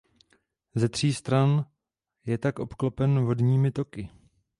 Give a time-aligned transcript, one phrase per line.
[0.75, 1.65] Ze tří stran
[2.25, 4.09] je tak obklopen vodními toky.